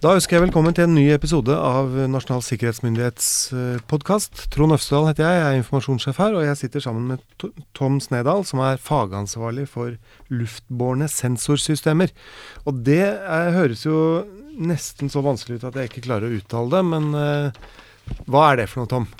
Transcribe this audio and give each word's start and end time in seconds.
Da 0.00 0.14
ønsker 0.16 0.38
jeg 0.38 0.46
velkommen 0.46 0.72
til 0.72 0.86
en 0.86 0.94
ny 0.96 1.02
episode 1.12 1.52
av 1.52 1.90
Nasjonal 2.08 2.40
sikkerhetsmyndighets 2.46 3.26
eh, 3.52 3.82
podkast. 3.84 4.46
Trond 4.48 4.72
Øvstedal 4.72 5.10
heter 5.10 5.26
jeg, 5.26 5.36
jeg 5.36 5.44
er 5.50 5.58
informasjonssjef 5.58 6.20
her, 6.22 6.36
og 6.38 6.46
jeg 6.46 6.56
sitter 6.56 6.84
sammen 6.86 7.10
med 7.10 7.44
Tom 7.76 7.98
Snedal, 8.00 8.40
som 8.48 8.62
er 8.64 8.80
fagansvarlig 8.80 9.66
for 9.68 9.98
luftbårne 10.32 11.04
sensorsystemer. 11.12 12.16
Og 12.64 12.80
det 12.88 13.02
er, 13.10 13.52
høres 13.58 13.84
jo 13.84 14.00
nesten 14.56 15.12
så 15.12 15.20
vanskelig 15.20 15.60
ut 15.60 15.68
at 15.68 15.76
jeg 15.76 15.92
ikke 15.92 16.06
klarer 16.08 16.30
å 16.32 16.40
uttale 16.40 16.78
det, 16.78 16.84
men 16.94 17.12
uh, 17.12 18.24
hva 18.24 18.48
er 18.48 18.62
det 18.62 18.70
for 18.72 18.80
noe, 18.80 18.94
Tom? 18.96 19.10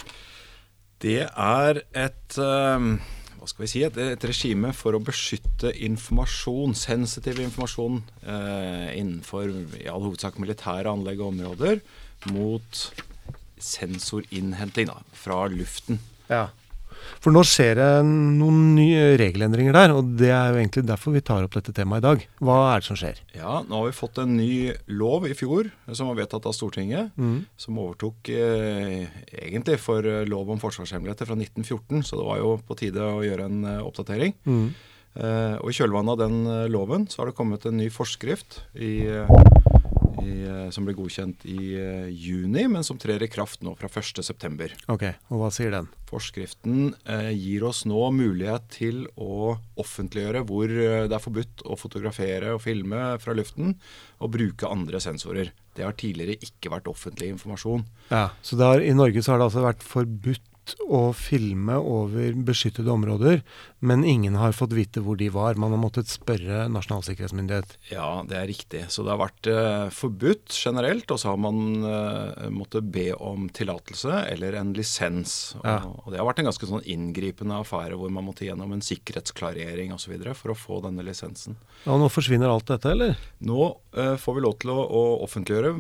Det 1.05 1.27
er 1.29 1.85
et 1.93 2.41
uh 2.41 3.20
hva 3.41 3.49
skal 3.49 3.65
vi 3.65 3.71
si, 3.73 3.81
et, 3.87 3.97
et 3.97 4.25
regime 4.29 4.71
for 4.77 4.93
å 4.97 5.01
beskytte 5.01 5.73
informasjon, 5.87 6.75
sensitiv 6.77 7.41
informasjon 7.41 8.03
eh, 8.21 8.91
innenfor 9.01 9.49
i 9.81 9.87
all 9.89 10.05
hovedsak 10.05 10.37
militære 10.43 10.93
anlegg 10.93 11.23
og 11.23 11.33
områder 11.33 11.81
mot 12.35 12.83
sensorinnhenting 13.61 14.91
da, 14.91 14.99
fra 15.17 15.47
luften. 15.53 16.03
Ja. 16.29 16.51
For 17.21 17.35
nå 17.35 17.43
skjer 17.47 17.77
det 17.79 17.89
noen 18.07 18.75
nye 18.77 19.15
regelendringer 19.21 19.77
der, 19.77 19.95
og 19.97 20.15
det 20.21 20.31
er 20.33 20.53
jo 20.53 20.61
egentlig 20.61 20.85
derfor 20.89 21.15
vi 21.15 21.23
tar 21.25 21.45
opp 21.47 21.57
dette 21.57 21.75
temaet 21.77 22.03
i 22.03 22.07
dag. 22.07 22.27
Hva 22.41 22.59
er 22.73 22.83
det 22.83 22.89
som 22.89 22.99
skjer? 23.01 23.23
Ja, 23.37 23.61
Nå 23.67 23.81
har 23.83 23.89
vi 23.91 23.97
fått 23.97 24.21
en 24.23 24.37
ny 24.39 24.73
lov 24.89 25.27
i 25.29 25.35
fjor 25.37 25.69
som 25.93 26.11
var 26.11 26.21
vedtatt 26.23 26.49
av 26.49 26.57
Stortinget. 26.57 27.13
Mm. 27.21 27.43
Som 27.61 27.81
overtok 27.83 28.31
eh, 28.33 29.09
egentlig 29.37 29.81
for 29.83 30.07
eh, 30.07 30.27
lov 30.29 30.53
om 30.53 30.63
forsvarshemmeligheter 30.63 31.29
fra 31.29 31.37
1914, 31.39 32.07
så 32.09 32.21
det 32.21 32.29
var 32.31 32.41
jo 32.41 32.55
på 32.67 32.79
tide 32.81 33.05
å 33.05 33.25
gjøre 33.27 33.51
en 33.51 33.67
eh, 33.77 33.83
oppdatering. 33.85 34.37
Mm. 34.49 34.71
Eh, 35.19 35.57
og 35.59 35.73
I 35.73 35.75
kjølvannet 35.75 36.15
av 36.15 36.21
den 36.23 36.37
eh, 36.47 36.69
loven 36.71 37.09
så 37.11 37.23
har 37.23 37.31
det 37.31 37.39
kommet 37.39 37.65
en 37.67 37.81
ny 37.81 37.89
forskrift 37.91 38.61
i 38.79 38.93
eh, 39.11 39.33
i, 40.27 40.41
eh, 40.47 40.69
som 40.75 40.87
ble 40.87 40.95
godkjent 40.99 41.47
i 41.49 41.59
uh, 41.77 42.09
juni, 42.09 42.67
men 42.71 42.85
som 42.87 42.99
trer 43.01 43.23
i 43.23 43.31
kraft 43.31 43.65
nå 43.67 43.75
fra 43.79 43.89
1.9. 43.91 44.69
Ok, 44.93 45.07
og 45.31 45.43
Hva 45.43 45.51
sier 45.55 45.75
den? 45.75 45.89
Forskriften 46.11 46.93
uh, 47.09 47.31
gir 47.31 47.65
oss 47.69 47.85
nå 47.89 48.03
mulighet 48.15 48.69
til 48.75 49.05
å 49.17 49.57
offentliggjøre 49.81 50.45
hvor 50.49 50.71
det 50.71 51.15
er 51.15 51.23
forbudt 51.23 51.65
å 51.65 51.79
fotografere 51.79 52.55
og 52.57 52.63
filme 52.65 53.15
fra 53.23 53.35
luften, 53.37 53.77
og 54.21 54.35
bruke 54.35 54.69
andre 54.69 55.01
sensorer. 55.03 55.55
Det 55.77 55.87
har 55.87 55.97
tidligere 55.97 56.39
ikke 56.45 56.73
vært 56.73 56.91
offentlig 56.91 57.31
informasjon. 57.37 57.87
Ja, 58.11 58.31
Så 58.43 58.59
har, 58.61 58.83
i 58.83 58.95
Norge 58.97 59.23
så 59.23 59.33
har 59.33 59.41
det 59.41 59.51
altså 59.51 59.65
vært 59.65 59.87
forbudt 59.87 60.50
å 60.87 61.11
filme 61.17 61.77
over 61.79 62.37
beskyttede 62.47 62.91
områder, 62.93 63.43
men 63.81 64.05
ingen 64.05 64.37
har 64.39 64.55
fått 64.57 64.75
vite 64.77 65.03
hvor 65.05 65.19
de 65.21 65.31
var. 65.33 65.59
Man 65.61 65.75
har 65.75 65.81
måttet 65.81 66.11
spørre 66.13 66.67
Nasjonal 66.73 67.05
sikkerhetsmyndighet. 67.07 67.77
Ja, 67.93 68.23
det 68.29 68.39
er 68.39 68.49
riktig. 68.51 68.83
Så 68.93 69.05
det 69.07 69.15
har 69.15 69.23
vært 69.23 69.51
eh, 69.51 69.87
forbudt 69.95 70.53
generelt, 70.55 71.11
og 71.11 71.21
så 71.23 71.33
har 71.33 71.41
man 71.41 71.87
eh, 71.87 72.49
måttet 72.55 72.91
be 72.93 73.09
om 73.17 73.49
tillatelse 73.57 74.25
eller 74.31 74.59
en 74.61 74.75
lisens. 74.77 75.37
Og, 75.61 75.65
ja. 75.67 75.79
og, 75.89 76.11
det 76.13 76.21
har 76.21 76.29
vært 76.29 76.45
en 76.45 76.51
ganske 76.51 76.71
sånn 76.73 76.87
inngripende 76.89 77.61
affære 77.61 77.99
hvor 78.01 78.13
man 78.13 78.29
måtte 78.29 78.47
gjennom 78.49 78.75
en 78.77 78.85
sikkerhetsklarering 78.85 79.95
osv. 79.97 80.17
for 80.35 80.55
å 80.55 80.59
få 80.59 80.83
denne 80.87 81.05
lisensen. 81.07 81.59
Ja, 81.87 81.97
Nå 82.01 82.11
forsvinner 82.13 82.53
alt 82.53 82.69
dette, 82.71 82.93
eller? 82.93 83.17
Nå 83.45 83.73
eh, 83.97 84.17
får 84.21 84.37
vi 84.37 84.45
lov 84.45 84.61
til 84.61 84.75
å, 84.75 84.81
å 84.85 85.03
offentliggjøre 85.27 85.75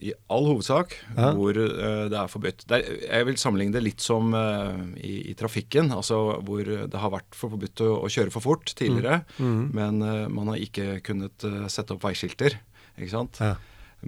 i 0.00 0.12
all 0.32 0.46
hovedsak 0.48 0.94
ja. 1.16 1.32
hvor 1.36 1.56
uh, 1.58 2.04
det 2.10 2.18
er 2.18 2.30
forbudt. 2.32 2.64
Det 2.68 2.78
er, 2.78 3.00
jeg 3.04 3.28
vil 3.28 3.40
sammenligne 3.40 3.74
det 3.76 3.82
litt 3.84 4.04
som 4.04 4.32
uh, 4.34 4.78
i, 4.96 5.32
i, 5.32 5.34
trafikken. 5.38 5.92
altså 5.92 6.20
Hvor 6.44 6.64
det 6.64 7.02
har 7.02 7.12
vært 7.12 7.36
for 7.36 7.52
forbudt 7.52 7.84
å, 7.84 7.90
å 8.06 8.12
kjøre 8.12 8.32
for 8.34 8.44
fort 8.44 8.72
tidligere, 8.78 9.22
mm. 9.36 9.50
Mm. 9.50 9.66
men 9.76 10.00
uh, 10.06 10.30
man 10.32 10.52
har 10.54 10.62
ikke 10.62 11.02
kunnet 11.04 11.44
sette 11.72 11.96
opp 11.96 12.06
veiskilter. 12.06 12.56
ikke 12.96 13.12
sant? 13.12 13.42
Ja. 13.42 13.56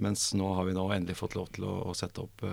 Mens 0.01 0.31
nå 0.35 0.49
har 0.57 0.65
vi 0.67 0.73
nå 0.75 0.89
endelig 0.91 1.19
fått 1.21 1.37
lov 1.37 1.53
til 1.55 1.67
å, 1.69 1.77
å 1.91 1.93
sette 1.95 2.25
opp 2.25 2.43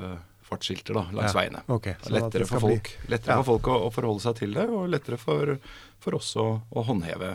fartsskilter 0.47 0.95
da, 0.95 1.07
langs 1.17 1.33
ja. 1.33 1.39
veiene. 1.41 1.63
Okay, 1.73 1.97
sånn 2.05 2.19
lettere 2.19 2.47
for 2.47 2.63
folk, 2.63 2.91
lettere 3.11 3.39
for 3.41 3.49
folk 3.55 3.71
å, 3.73 3.79
å, 3.87 3.89
forholde 3.95 4.23
seg 4.23 4.37
til 4.43 4.55
det, 4.59 4.67
og 4.71 4.91
lettere 4.93 5.19
for, 5.19 5.57
for 6.03 6.19
oss 6.19 6.35
å, 6.39 6.47
å 6.69 6.85
håndheve 6.87 7.33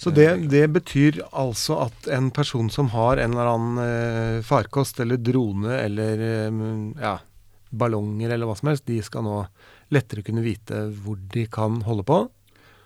så 0.00 0.10
det, 0.16 0.28
det, 0.48 0.62
betyr 0.72 1.18
altså 1.28 1.76
at 1.84 2.06
en 2.08 2.30
person 2.32 2.70
som 2.72 2.88
har 2.94 3.20
en 3.20 3.34
eller 3.34 3.50
annen 3.50 3.80
eh, 3.84 4.36
farkost 4.46 5.02
eller 5.04 5.20
drone 5.20 5.76
eller 5.76 6.22
eh, 6.24 6.60
ja, 7.02 7.18
ballonger 7.68 8.32
eller 8.32 8.48
hva 8.48 8.56
som 8.56 8.70
helst, 8.72 8.86
de 8.88 8.96
skal 9.04 9.26
nå 9.26 9.42
lettere 9.92 10.24
kunne 10.24 10.44
vite 10.44 10.86
hvor 11.04 11.18
de 11.34 11.44
kan 11.52 11.82
holde 11.84 12.06
på. 12.08 12.20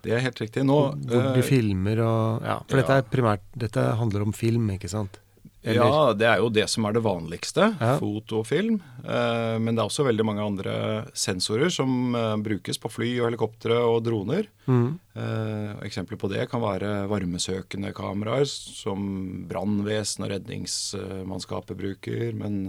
Det 0.05 0.13
er 0.13 0.25
helt 0.27 0.41
riktig. 0.43 0.65
Nå, 0.67 0.79
hvor 1.07 1.29
de 1.31 1.41
eh, 1.41 1.47
filmer 1.47 2.03
og 2.05 2.43
Ja, 2.45 2.59
for 2.67 2.77
ja. 2.77 2.83
dette 2.83 2.97
er 2.99 3.07
primært 3.15 3.45
Dette 3.57 3.85
handler 4.01 4.27
om 4.27 4.35
film, 4.37 4.67
ikke 4.75 4.91
sant? 4.91 5.21
Eller? 5.65 5.81
Ja, 5.81 6.13
det 6.13 6.27
er 6.29 6.41
jo 6.43 6.51
det 6.53 6.67
som 6.69 6.85
er 6.85 6.93
det 6.93 7.01
vanligste. 7.07 7.71
Ja. 7.81 7.95
Foto 7.97 8.43
og 8.43 8.49
film. 8.51 8.77
Eh, 9.01 9.55
men 9.57 9.73
det 9.73 9.81
er 9.81 9.89
også 9.89 10.05
veldig 10.05 10.27
mange 10.29 10.45
andre 10.45 10.75
sensorer 11.17 11.73
som 11.73 12.13
eh, 12.19 12.35
brukes 12.45 12.81
på 12.83 12.91
fly 12.93 13.09
og 13.23 13.31
helikoptre 13.31 13.79
og 13.81 14.03
droner. 14.05 14.51
Mm. 14.69 14.99
Eh, 15.17 15.71
eksempler 15.89 16.21
på 16.21 16.29
det 16.33 16.45
kan 16.53 16.61
være 16.61 17.07
varmesøkende 17.09 17.95
kameraer 17.97 18.45
som 18.51 19.09
brannvesen 19.49 20.27
og 20.27 20.35
redningsmannskapet 20.35 21.81
bruker. 21.81 22.37
Men 22.37 22.67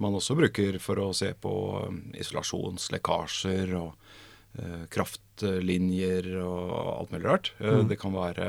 man 0.00 0.16
også 0.16 0.38
bruker 0.38 0.80
for 0.80 1.04
å 1.04 1.12
se 1.16 1.34
på 1.36 1.52
isolasjonslekkasjer 2.16 3.76
og 3.76 3.92
kraftlinjer 4.92 6.26
og 6.44 6.72
alt 6.96 7.12
mulig 7.12 7.28
rart. 7.28 7.52
Mm. 7.60 7.86
Det 7.88 8.00
kan 8.00 8.16
være 8.16 8.48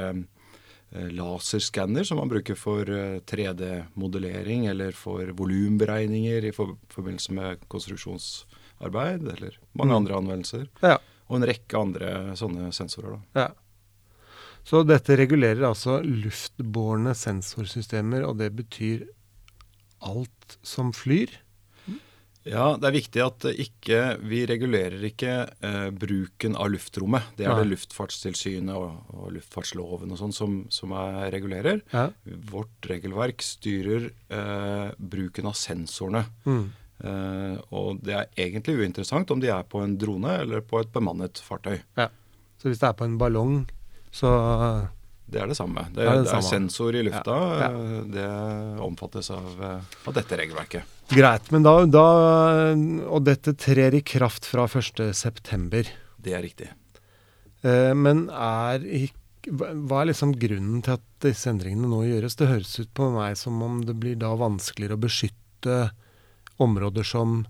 laserskanner 0.93 2.03
som 2.03 2.19
man 2.21 2.29
bruker 2.29 2.57
for 2.59 2.85
3D-modellering 3.29 4.65
eh, 4.65 4.71
eller 4.71 4.91
for 4.97 5.31
volumberegninger 5.37 6.45
i 6.45 6.53
forbindelse 6.53 7.33
med 7.33 7.65
konstruksjonsarbeid, 7.67 9.27
eller 9.35 9.57
mange 9.71 9.91
mm. 9.91 9.97
andre 9.97 10.19
anvendelser. 10.21 10.67
Ja. 10.85 10.99
Og 11.31 11.39
en 11.39 11.47
rekke 11.49 11.79
andre 11.79 12.13
sånne 12.37 12.69
sensorer. 12.75 13.17
Da. 13.17 13.45
Ja. 13.45 13.49
Så 14.63 14.83
dette 14.87 15.17
regulerer 15.19 15.65
altså 15.67 15.97
luftbårne 16.05 17.15
sensorsystemer, 17.17 18.23
og 18.27 18.37
det 18.39 18.53
betyr 18.55 19.07
alt 20.03 20.57
som 20.63 20.93
flyr? 20.95 21.31
Ja, 22.43 22.73
det 22.75 22.89
er 22.89 22.95
viktig 22.95 23.21
at 23.23 23.45
ikke, 23.49 23.99
vi 24.27 24.41
regulerer 24.49 25.03
ikke 25.07 25.33
eh, 25.63 25.89
bruken 25.95 26.57
av 26.59 26.73
luftrommet. 26.73 27.33
Det 27.37 27.45
er 27.45 27.53
ja. 27.53 27.57
det 27.61 27.69
Luftfartstilsynet 27.71 28.75
og, 28.75 29.13
og 29.15 29.29
luftfartsloven 29.37 30.11
og 30.11 30.19
sånn 30.19 30.35
som, 30.35 30.57
som 30.73 30.95
er, 30.99 31.29
regulerer. 31.33 31.83
Ja. 31.93 32.09
Vårt 32.51 32.89
regelverk 32.89 33.45
styrer 33.45 34.09
eh, 34.11 34.89
bruken 34.97 35.47
av 35.51 35.55
sensorene. 35.59 36.25
Mm. 36.43 36.65
Eh, 37.03 37.55
og 37.75 38.03
det 38.03 38.17
er 38.17 38.43
egentlig 38.47 38.81
uinteressant 38.81 39.31
om 39.33 39.43
de 39.43 39.51
er 39.53 39.63
på 39.67 39.79
en 39.83 39.95
drone 39.99 40.35
eller 40.43 40.65
på 40.67 40.83
et 40.83 40.91
bemannet 40.93 41.39
fartøy. 41.43 41.77
Ja. 41.99 42.09
Så 42.59 42.71
hvis 42.71 42.83
det 42.83 42.91
er 42.91 42.99
på 42.99 43.07
en 43.07 43.17
ballong, 43.19 43.63
så 44.13 44.29
det 45.33 45.41
er 45.41 45.49
det 45.49 45.57
samme. 45.57 45.87
Det, 45.89 46.01
det, 46.01 46.07
er, 46.07 46.19
det 46.19 46.27
det 46.27 46.35
er 46.37 46.45
sensor 46.45 46.95
i 46.95 47.01
lufta. 47.07 47.37
Ja, 47.59 47.69
ja. 47.71 48.01
Det 48.13 48.27
omfattes 48.85 49.31
av, 49.33 49.47
eh, 49.57 49.95
av, 50.05 50.13
dette 50.15 50.37
regelverket. 50.39 50.92
Greit. 51.11 51.49
Men 51.51 51.65
da, 51.65 51.73
da, 51.89 52.05
Og 53.09 53.25
dette 53.27 53.55
trer 53.59 53.97
i 53.97 54.03
kraft 54.05 54.47
fra 54.49 54.67
1.9. 54.69 55.83
Det 56.23 56.37
er 56.37 56.45
riktig. 56.45 56.69
Eh, 57.63 57.91
men 57.97 58.29
er 58.31 58.87
hva 59.43 59.99
er 59.99 60.07
liksom 60.07 60.37
grunnen 60.39 60.83
til 60.85 60.95
at 60.95 61.03
disse 61.23 61.49
endringene 61.51 61.89
nå 61.91 62.03
gjøres? 62.07 62.37
Det 62.39 62.47
høres 62.47 62.77
ut 62.79 62.93
på 62.95 63.09
meg 63.11 63.35
som 63.39 63.59
om 63.65 63.81
det 63.83 63.95
blir 63.99 64.15
da 64.19 64.31
vanskeligere 64.39 64.95
å 64.95 65.03
beskytte 65.03 65.77
områder 66.63 67.07
som 67.07 67.41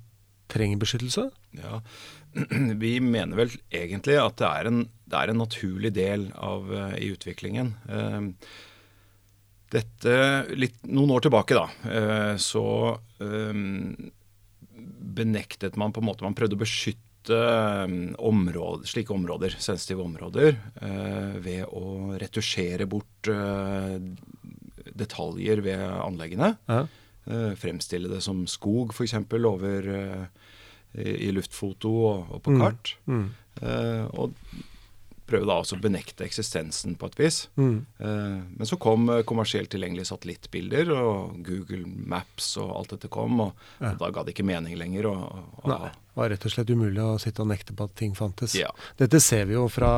trenger 0.50 0.82
beskyttelse? 0.82 1.28
Ja, 1.60 1.82
Vi 2.84 2.98
mener 2.98 3.44
vel 3.44 3.54
egentlig 3.70 4.18
at 4.18 4.40
det 4.42 4.50
er 4.50 4.70
en, 4.72 4.84
det 5.06 5.20
er 5.20 5.32
en 5.32 5.42
naturlig 5.44 5.94
del 5.94 6.32
av 6.34 6.72
uh, 6.74 6.96
i 6.98 7.12
utviklingen. 7.14 7.76
Uh, 7.86 8.34
dette 9.74 10.18
litt, 10.54 10.78
Noen 10.86 11.16
år 11.16 11.26
tilbake, 11.26 11.58
da, 11.58 11.68
uh, 11.90 12.36
så 12.42 12.66
benektet 15.14 15.78
man 15.80 15.94
på 15.94 16.02
en 16.02 16.08
måte 16.10 16.26
Man 16.26 16.36
prøvde 16.36 16.58
å 16.58 16.64
beskytte 16.64 17.38
områder, 18.20 18.88
slike 18.90 19.14
områder, 19.16 19.54
sensitive 19.64 20.04
områder, 20.04 20.58
ved 21.40 21.64
å 21.72 22.18
retusjere 22.20 22.84
bort 22.90 23.30
detaljer 25.00 25.62
ved 25.64 25.86
anleggene. 25.88 26.50
Ja. 26.68 26.82
fremstille 27.62 28.12
det 28.12 28.20
som 28.26 28.44
skog, 28.52 28.92
f.eks. 28.92 29.16
over 29.32 29.88
i, 31.00 31.32
luftfoto 31.32 31.94
og, 32.10 32.36
og 32.36 32.44
på 32.44 32.58
mm. 32.58 32.60
kart. 32.66 32.96
Mm. 33.08 33.24
Mm. 33.62 34.12
og 34.20 34.36
prøve 35.34 35.50
da 35.50 35.58
også 35.60 35.80
å 35.80 35.84
benekte 35.84 36.26
eksistensen 36.28 36.96
på 37.00 37.10
et 37.10 37.20
vis. 37.20 37.40
Mm. 37.60 37.76
Eh, 38.00 38.38
men 38.54 38.70
så 38.70 38.80
kom 38.82 39.10
eh, 39.12 39.26
kommersielt 39.28 39.74
tilgjengelige 39.74 40.12
satellittbilder, 40.12 40.94
og 40.96 41.42
Google 41.48 41.84
Maps 41.88 42.54
og 42.62 42.72
alt 42.78 42.96
dette 42.96 43.12
kom. 43.14 43.42
Og, 43.48 43.68
ja. 43.80 43.92
og 43.92 44.00
da 44.06 44.12
ga 44.14 44.24
det 44.24 44.38
ikke 44.38 44.48
mening 44.48 44.78
lenger. 44.80 45.10
Og, 45.12 45.44
og, 45.64 45.68
Nei, 45.74 45.92
det 45.92 46.22
var 46.22 46.34
rett 46.36 46.48
og 46.48 46.56
slett 46.56 46.74
umulig 46.74 47.04
å 47.04 47.20
sitte 47.22 47.44
og 47.44 47.52
nekte 47.52 47.76
på 47.78 47.90
at 47.90 48.00
ting 48.00 48.16
fantes. 48.18 48.56
Ja. 48.58 48.72
Dette 49.02 49.22
ser 49.24 49.50
vi 49.50 49.58
jo 49.58 49.68
fra 49.72 49.94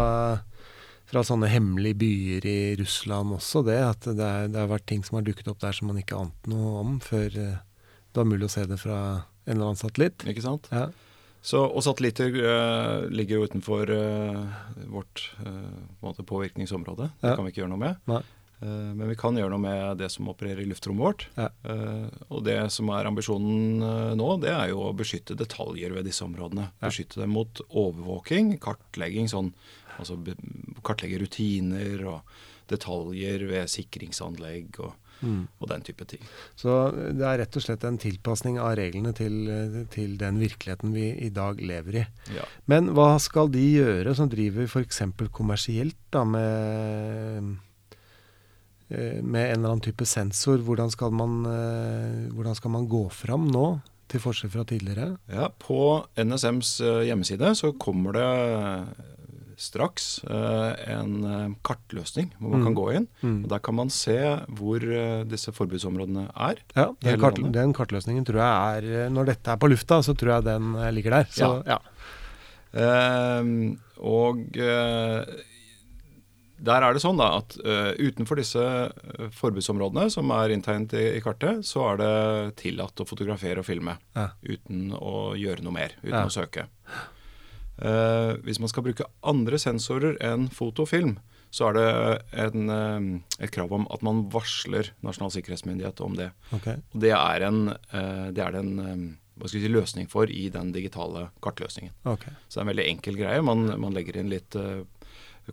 fra 1.06 1.22
sånne 1.22 1.46
hemmelige 1.52 2.00
byer 2.02 2.46
i 2.50 2.60
Russland 2.80 3.36
også, 3.36 3.62
det. 3.68 3.78
At 3.78 4.08
det, 4.08 4.26
er, 4.26 4.48
det, 4.50 4.58
har 4.58 4.72
vært 4.72 4.88
ting 4.90 5.04
som 5.06 5.20
har 5.20 5.28
dukket 5.28 5.52
opp 5.52 5.60
der 5.62 5.76
som 5.78 5.92
man 5.92 6.00
ikke 6.02 6.18
ante 6.18 6.50
noe 6.50 6.80
om 6.82 6.96
før 7.04 7.28
uh, 7.38 7.60
det 8.16 8.22
var 8.22 8.30
mulig 8.32 8.48
å 8.48 8.54
se 8.54 8.64
det 8.66 8.80
fra 8.82 8.98
en 9.46 9.54
eller 9.54 9.70
annen 9.70 9.80
satellitt. 9.80 10.24
Ikke 10.32 10.44
sant? 10.46 10.70
Ja. 10.74 10.88
Så, 11.46 11.62
og 11.62 11.84
satellitter 11.86 12.34
uh, 12.42 13.06
ligger 13.14 13.38
jo 13.38 13.50
utenfor 13.50 13.92
uh, 13.94 14.40
vårt 14.90 15.28
måte, 16.02 16.26
påvirkningsområde. 16.26 17.12
Det 17.22 17.30
ja. 17.30 17.36
kan 17.38 17.46
vi 17.46 17.54
ikke 17.54 17.64
gjøre 17.64 17.74
noe 17.76 17.84
med. 17.84 18.10
Men 18.66 19.10
vi 19.12 19.18
kan 19.20 19.36
gjøre 19.38 19.52
noe 19.52 19.62
med 19.62 20.00
det 20.00 20.08
som 20.10 20.30
opererer 20.32 20.64
i 20.64 20.68
luftrommet 20.70 21.04
vårt. 21.04 21.26
Ja. 21.36 21.50
Og 22.32 22.40
det 22.48 22.56
som 22.74 22.88
er 22.96 23.06
ambisjonen 23.06 23.84
nå, 24.18 24.30
det 24.42 24.54
er 24.54 24.72
jo 24.72 24.80
å 24.88 24.94
beskytte 24.96 25.36
detaljer 25.38 25.92
ved 25.94 26.08
disse 26.08 26.24
områdene. 26.26 26.70
Ja. 26.80 26.88
Beskytte 26.88 27.20
dem 27.20 27.36
mot 27.36 27.60
overvåking, 27.68 28.56
kartlegging, 28.64 29.28
sånn 29.30 29.52
Altså 30.00 30.18
kartlegge 30.84 31.22
rutiner 31.22 32.02
og 32.10 32.34
detaljer 32.72 33.46
ved 33.48 33.70
sikringsanlegg 33.72 34.80
og, 34.84 34.96
mm. 35.22 35.42
og, 35.60 35.68
den 35.72 35.86
type 35.86 36.08
ting. 36.10 36.24
Så 36.60 36.76
det 36.94 37.26
er 37.26 37.40
rett 37.44 37.58
og 37.58 37.66
slett 37.66 37.86
en 37.88 38.00
tilpasning 38.02 38.60
av 38.62 38.76
reglene 38.80 39.14
til, 39.18 39.36
til 39.94 40.16
den 40.22 40.40
virkeligheten 40.42 40.96
vi 40.96 41.10
i 41.26 41.32
dag 41.34 41.62
lever 41.62 42.02
i. 42.02 42.06
Ja. 42.36 42.48
Men 42.72 42.94
hva 42.98 43.16
skal 43.22 43.52
de 43.54 43.64
gjøre 43.64 44.16
som 44.18 44.32
driver 44.32 44.68
f.eks. 44.70 45.02
kommersielt 45.36 45.98
da 46.14 46.26
med 46.28 47.56
eh, 48.90 49.22
med 49.22 49.50
en 49.50 49.60
eller 49.60 49.76
annen 49.76 49.86
type 49.86 50.06
sensor, 50.10 50.62
hvordan 50.66 50.92
skal 50.94 51.14
man, 51.16 51.42
eh, 51.50 52.32
hvordan 52.36 52.56
skal 52.58 52.74
man 52.76 52.88
gå 52.92 53.08
fram 53.10 53.50
nå? 53.52 53.68
Til 54.06 54.22
forskjell 54.22 54.52
fra 54.54 54.64
tidligere? 54.70 55.16
Ja, 55.34 55.48
På 55.50 56.06
NSMs 56.14 56.78
eh, 56.86 57.08
hjemmeside 57.08 57.56
så 57.58 57.72
kommer 57.74 58.14
det 58.14 59.15
straks 59.62 60.20
eh, 60.24 60.92
en 60.96 61.16
eh, 61.24 61.56
kartløsning 61.66 62.32
hvor 62.38 62.52
man 62.54 62.62
mm. 62.62 62.68
kan 62.68 62.78
gå 62.78 62.86
inn. 63.00 63.08
Mm. 63.22 63.40
og 63.46 63.50
Der 63.54 63.64
kan 63.64 63.78
man 63.80 63.92
se 63.94 64.18
hvor 64.58 64.84
eh, 64.84 65.24
disse 65.30 65.54
forbudsområdene 65.56 66.28
er. 66.34 66.62
Ja, 66.76 66.90
den, 67.06 67.20
kart, 67.22 67.42
den, 67.58 67.74
kartløsningen 67.76 68.28
tror 68.28 68.42
jeg 68.42 68.86
er 68.96 69.10
Når 69.14 69.32
dette 69.32 69.54
er 69.54 69.62
på 69.62 69.72
lufta, 69.72 70.02
så 70.06 70.16
tror 70.18 70.38
jeg 70.38 70.48
den 70.50 70.76
ligger 70.96 71.20
der. 71.20 71.30
Så, 71.32 71.52
ja. 71.68 71.78
ja. 71.78 71.82
Uh, 72.76 73.72
og 74.04 74.42
der 76.66 76.84
er 76.84 76.96
det 76.96 77.00
sånn 77.04 77.20
da 77.20 77.30
at 77.38 77.56
uh, 77.64 77.94
utenfor 77.96 78.40
disse 78.40 78.64
forbudsområdene 79.38 80.10
som 80.12 80.32
er 80.36 80.52
inntegnet 80.52 80.96
i, 81.00 81.06
i, 81.16 81.22
kartet, 81.24 81.64
så 81.68 81.86
er 81.94 82.02
det 82.02 82.12
tillatt 82.60 83.00
å 83.00 83.08
fotografere 83.08 83.64
og 83.64 83.68
filme 83.68 83.96
ja. 84.18 84.28
uten 84.44 84.90
å 84.98 85.32
gjøre 85.40 85.64
noe 85.64 85.78
mer, 85.78 85.96
uten 86.04 86.20
ja. 86.20 86.26
å 86.28 86.36
søke. 86.36 86.68
Uh, 87.76 88.38
hvis 88.48 88.62
man 88.64 88.72
skal 88.72 88.86
bruke 88.86 89.08
andre 89.28 89.60
sensorer 89.60 90.16
enn 90.24 90.48
fotofilm, 90.54 91.18
så 91.56 91.70
er 91.70 91.76
det 91.76 91.88
en, 92.46 92.72
uh, 92.72 93.42
et 93.44 93.52
krav 93.52 93.74
om 93.76 93.88
at 93.92 94.04
man 94.06 94.26
varsler 94.32 94.94
Nasjonal 95.06 95.34
sikkerhetsmyndighet 95.36 96.00
om 96.06 96.16
det. 96.20 96.30
Okay. 96.56 96.80
Og 96.94 97.04
det 97.04 97.12
er 97.18 97.48
en, 97.50 97.62
uh, 97.92 98.28
det 98.36 98.44
er 98.46 98.60
en 98.62 98.74
hva 99.36 99.50
skal 99.52 99.66
si, 99.66 99.72
løsning 99.72 100.08
for 100.08 100.32
i 100.32 100.46
den 100.48 100.72
digitale 100.72 101.28
kartløsningen. 101.44 101.92
Okay. 102.08 102.32
Så 102.48 102.56
det 102.56 102.62
er 102.62 102.66
en 102.66 102.72
veldig 102.72 102.88
enkel 102.94 103.20
greie. 103.20 103.42
Man, 103.44 103.68
man 103.84 103.96
legger 103.96 104.22
inn 104.22 104.32
litt 104.32 104.56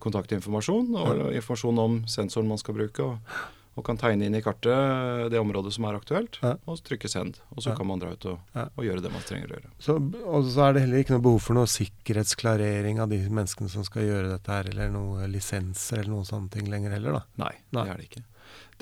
kontaktinformasjon 0.02 0.94
og 1.00 1.24
informasjon 1.34 1.80
om 1.82 1.96
sensoren 2.08 2.46
man 2.52 2.62
skal 2.62 2.78
bruke. 2.78 3.02
og 3.02 3.58
og 3.72 3.84
kan 3.86 3.96
tegne 3.96 4.26
inn 4.28 4.34
i 4.36 4.42
kartet 4.44 5.30
det 5.32 5.40
området 5.40 5.72
som 5.72 5.86
er 5.88 5.96
aktuelt, 5.96 6.36
ja. 6.44 6.56
og 6.68 6.80
trykke 6.84 7.08
'send'. 7.08 7.38
Og 7.56 7.62
så 7.64 7.72
ja. 7.72 7.76
kan 7.78 7.88
man 7.88 8.02
dra 8.02 8.12
ut 8.12 8.26
og, 8.28 8.40
ja. 8.52 8.66
og, 8.68 8.82
gjøre 8.84 9.04
det 9.04 9.12
man 9.14 9.24
trenger 9.24 9.48
å 9.48 9.56
gjøre. 9.56 9.70
Så, 9.80 9.96
og 10.28 10.50
så 10.52 10.66
er 10.66 10.74
det 10.74 10.82
heller 10.84 11.04
ikke 11.04 11.16
noe 11.16 11.24
behov 11.24 11.40
for 11.46 11.56
noe 11.56 11.70
sikkerhetsklarering 11.72 13.00
av 13.00 13.08
de 13.12 13.22
menneskene 13.28 13.72
som 13.72 13.86
skal 13.88 14.04
gjøre 14.08 14.34
dette 14.34 14.52
her, 14.52 14.68
eller 14.74 14.92
noe 14.92 15.28
lisenser 15.30 16.02
eller 16.02 16.12
noen 16.12 16.28
sånne 16.28 16.52
ting 16.52 16.68
lenger 16.72 16.98
heller, 16.98 17.16
da? 17.20 17.46
Nei, 17.46 17.54
Nei. 17.72 17.86
det 17.86 17.94
er 17.94 18.02
det 18.02 18.10
ikke. 18.10 18.26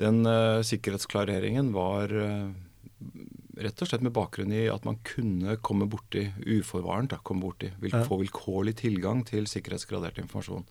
Den 0.01 0.19
uh, 0.27 0.59
sikkerhetsklareringen 0.65 1.71
var 1.75 2.11
uh, 2.11 2.51
rett 3.61 3.81
og 3.83 3.87
slett 3.87 4.03
med 4.03 4.15
bakgrunn 4.15 4.51
i 4.55 4.65
at 4.71 4.83
man 4.87 4.99
kunne 5.07 5.55
komme 5.63 5.87
borti 5.89 6.25
uforvarent, 6.43 7.13
da, 7.13 7.21
komme 7.23 7.45
borti, 7.45 7.71
vil, 7.79 7.95
få 8.07 8.19
vilkårlig 8.25 8.75
tilgang 8.83 9.23
til 9.27 9.47
sikkerhetsgradert 9.49 10.19
informasjon. 10.23 10.67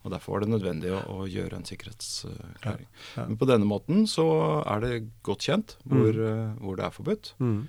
Og 0.00 0.14
Derfor 0.14 0.32
var 0.32 0.44
det 0.44 0.54
nødvendig 0.54 0.94
å, 0.96 1.00
å 1.12 1.26
gjøre 1.28 1.58
en 1.58 1.66
sikkerhetsklæring. 1.68 2.86
Ja, 2.88 3.02
ja. 3.18 3.26
Men 3.28 3.36
på 3.40 3.48
denne 3.50 3.68
måten 3.68 4.06
så 4.08 4.24
er 4.64 4.80
det 4.84 4.94
godt 5.26 5.44
kjent 5.44 5.76
hvor, 5.84 6.16
mm. 6.16 6.24
uh, 6.24 6.62
hvor 6.64 6.80
det 6.80 6.86
er 6.86 6.94
forbudt. 6.94 7.34
Mm. 7.42 7.60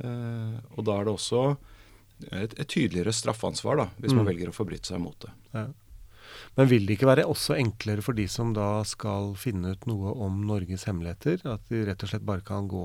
Eh, 0.00 0.56
og 0.76 0.86
da 0.88 0.96
er 0.96 1.06
det 1.06 1.12
også 1.12 1.44
et, 2.30 2.54
et 2.54 2.68
tydeligere 2.68 3.12
straffansvar 3.14 3.80
da, 3.82 3.86
hvis 4.00 4.14
mm. 4.14 4.20
man 4.20 4.28
velger 4.30 4.50
å 4.52 4.56
forbryte 4.56 4.92
seg 4.92 5.02
mot 5.02 5.16
det. 5.24 5.32
Ja. 5.56 5.66
Men 6.56 6.70
vil 6.70 6.86
det 6.86 6.96
ikke 6.96 7.10
være 7.10 7.28
også 7.28 7.56
enklere 7.58 8.04
for 8.04 8.16
de 8.16 8.26
som 8.30 8.54
da 8.56 8.80
skal 8.88 9.34
finne 9.38 9.74
ut 9.74 9.86
noe 9.90 10.14
om 10.24 10.40
Norges 10.46 10.86
hemmeligheter? 10.88 11.42
At 11.50 11.66
de 11.70 11.84
rett 11.88 12.04
og 12.04 12.12
slett 12.12 12.26
bare 12.26 12.44
kan 12.46 12.68
gå 12.70 12.84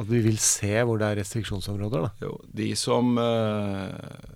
At 0.00 0.08
de 0.08 0.20
vil 0.22 0.38
se 0.42 0.72
hvor 0.86 1.00
det 1.00 1.10
er 1.10 1.20
restriksjonsområder? 1.20 2.06
da? 2.06 2.10
Jo, 2.22 2.34
de 2.56 2.70
som 2.78 3.16
eh, 3.20 4.34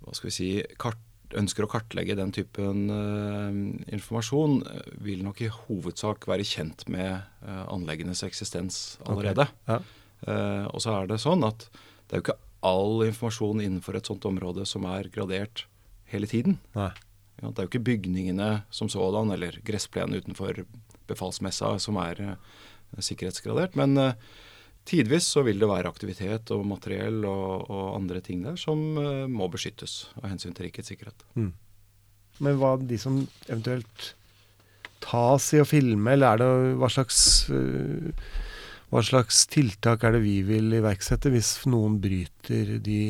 hva 0.00 0.16
skal 0.16 0.30
vi 0.30 0.34
si, 0.34 0.50
kart 0.80 1.00
ønsker 1.38 1.66
å 1.66 1.70
kartlegge 1.70 2.16
den 2.18 2.32
typen 2.34 2.90
uh, 2.90 3.50
informasjon, 3.92 4.60
eh, 4.66 4.92
vil 5.04 5.24
nok 5.26 5.42
i 5.44 5.50
hovedsak 5.52 6.26
være 6.30 6.46
kjent 6.46 6.86
med 6.90 7.20
uh, 7.44 7.64
anleggenes 7.70 8.24
eksistens 8.26 8.98
allerede. 9.06 9.46
Okay. 9.64 9.76
Ja. 9.76 9.80
Uh, 10.26 10.66
og 10.74 10.82
så 10.84 10.96
er 10.98 11.10
det 11.10 11.20
sånn 11.22 11.46
at 11.46 11.68
det 11.70 12.16
er 12.16 12.20
jo 12.20 12.26
ikke 12.26 12.40
all 12.66 13.06
informasjon 13.06 13.62
innenfor 13.62 13.96
et 13.96 14.10
sånt 14.10 14.26
område 14.28 14.66
som 14.68 14.84
er 14.90 15.08
gradert 15.12 15.64
hele 16.10 16.28
tiden. 16.28 16.58
Ja, 16.74 16.90
det 17.40 17.54
er 17.54 17.64
jo 17.64 17.70
ikke 17.70 17.86
bygningene 17.86 18.50
som 18.74 18.90
sådan 18.92 19.32
eller 19.32 19.56
gressplenen 19.64 20.20
utenfor 20.20 20.64
befalsmessa 21.08 21.72
som 21.80 21.96
er 22.02 22.34
sikkerhetsgradert. 23.00 23.78
men 23.78 23.96
Tidvis 24.88 25.28
så 25.34 25.44
vil 25.46 25.60
det 25.60 25.68
være 25.70 25.90
aktivitet 25.90 26.50
og 26.54 26.64
materiell 26.66 27.24
og, 27.28 27.66
og 27.70 27.96
andre 27.98 28.22
ting 28.24 28.44
der 28.46 28.56
som 28.58 28.80
uh, 28.98 29.26
må 29.30 29.50
beskyttes 29.52 30.08
av 30.20 30.30
hensyn 30.32 30.56
til 30.56 30.68
rikets 30.68 30.90
sikkerhet. 30.90 31.26
Mm. 31.36 31.52
Men 32.40 32.56
hva 32.58 32.74
de 32.80 32.98
som 32.98 33.20
eventuelt 33.46 34.14
tas 35.04 35.50
i 35.56 35.60
å 35.60 35.68
filme, 35.68 36.14
eller 36.14 36.34
er 36.34 36.40
det 36.42 36.78
hva 36.80 36.88
slags 36.92 37.20
uh, 37.52 38.10
hva 38.90 39.04
slags 39.06 39.44
tiltak 39.46 40.02
er 40.02 40.16
det 40.16 40.24
vi 40.24 40.40
vil 40.42 40.72
iverksette 40.74 41.30
hvis 41.30 41.52
noen 41.70 42.00
bryter 42.02 42.72
de 42.82 43.02